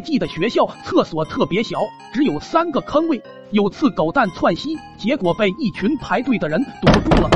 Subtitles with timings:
[0.00, 1.78] 记得学校厕所特别小，
[2.12, 3.20] 只有三个坑位。
[3.50, 7.28] 有次狗蛋窜稀，结果被一群排队的人堵住了。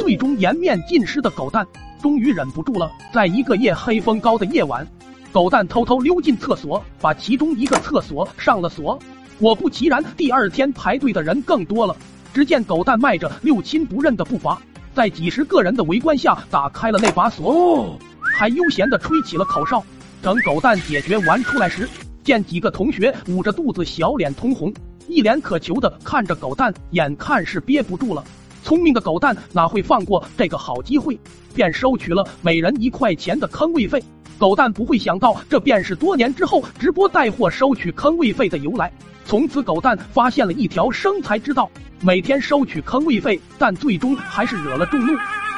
[0.00, 1.64] 最终颜面尽失的狗蛋
[2.02, 4.84] 终于忍不住了，在一个夜黑风高的夜晚，
[5.30, 8.98] 狗蛋偷偷溜进厕所，把其中一个厕所上了锁。
[9.38, 11.94] 果不其然，第二天排队的人更多了。
[12.34, 14.60] 只见狗蛋迈着六亲不认的步伐，
[14.92, 17.96] 在几十个人的围观下打开了那把锁。
[18.40, 19.84] 还悠闲地吹起了口哨。
[20.22, 21.86] 等狗蛋解决完出来时，
[22.24, 24.72] 见几个同学捂着肚子，小脸通红，
[25.08, 28.24] 一脸渴求的看着狗蛋，眼看是憋不住了。
[28.64, 31.20] 聪明的狗蛋哪会放过这个好机会，
[31.54, 34.02] 便收取了每人一块钱的坑位费。
[34.38, 38.90] 狗蛋不会想到，这便是多年之后直播带货收取坑位费的由来。
[39.26, 41.70] 从此，狗蛋发现了一条生财之道，
[42.00, 45.12] 每天收取坑位费，但最终还是惹了众怒。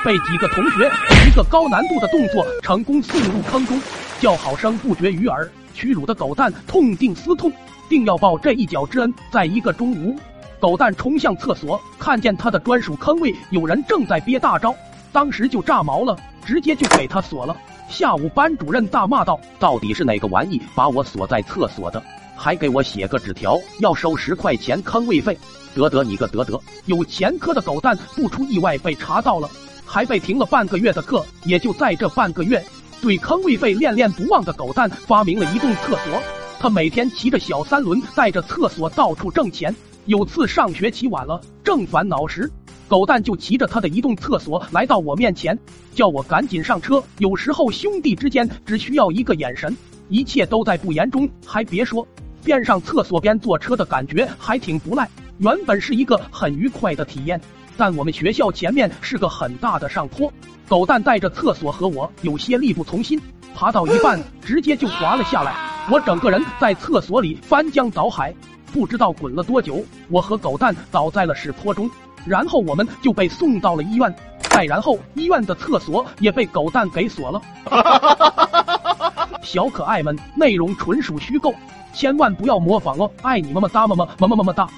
[0.04, 0.90] 被几个同学
[1.28, 3.80] 一个高难度的动作成功送入坑中，
[4.20, 5.48] 叫好声不绝于耳。
[5.74, 7.50] 屈辱的狗蛋痛定思痛，
[7.88, 9.14] 定要报这一脚之恩。
[9.30, 10.16] 在一个中午，
[10.58, 14.74] 狗蛋冲向厕所，看见他的专属坑位有人正在憋大招，
[15.12, 17.56] 当时就炸毛了，直接就给他锁了。
[17.88, 22.02] 下午，班主任大骂道：“到底是哪个玩意把我锁在厕所的？
[22.36, 25.38] 还给我写个纸条，要收十块钱坑位费！
[25.74, 29.48] 得得你个得得！”有前科的狗蛋不出意外被查到了。
[29.92, 32.64] 还被停了半个月的课，也就在这半个月，
[33.02, 36.18] 对坑位费恋恋不忘的狗蛋发明了移动厕所。
[36.58, 39.74] 他每天骑着小三轮，带着厕所到处挣钱。
[40.06, 42.50] 有次上学起晚了，正烦恼时，
[42.88, 45.58] 狗蛋就骑着他的移动厕所来到我面前，
[45.94, 47.04] 叫我赶紧上车。
[47.18, 49.76] 有时候兄弟之间只需要一个眼神，
[50.08, 51.28] 一切都在不言中。
[51.44, 52.08] 还别说，
[52.42, 57.38] 边上厕所边坐车的感觉还挺不赖，原本是一个很愉快的体验。
[57.76, 60.32] 但我们学校前面是个很大的上坡，
[60.68, 63.20] 狗蛋带着厕所和我有些力不从心，
[63.54, 65.54] 爬到一半直接就滑了下来，
[65.90, 68.34] 我整个人在厕所里翻江倒海，
[68.72, 71.90] 不知道滚了多久，我和狗蛋倒在了屎坡中，
[72.24, 74.14] 然后我们就被送到了医院，
[74.50, 77.42] 再然后医院的厕所也被狗蛋给锁了。
[79.42, 81.52] 小可爱们，内容纯属虚构，
[81.92, 84.68] 千万不要模仿哦，爱你么么哒么么么么么么哒。